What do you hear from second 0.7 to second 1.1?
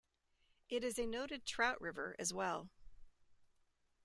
is a